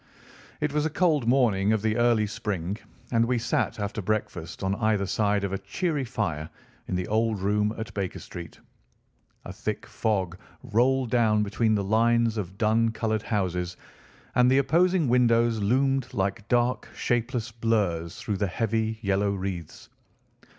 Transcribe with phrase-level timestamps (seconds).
[0.61, 2.77] It was a cold morning of the early spring,
[3.11, 6.49] and we sat after breakfast on either side of a cheery fire
[6.87, 8.59] in the old room at Baker Street.
[9.45, 13.77] A thick fog rolled down between the lines of dun coloured houses,
[14.33, 19.87] and the opposing windows loomed like dark, shapeless blurs through the heavy yellow wreaths.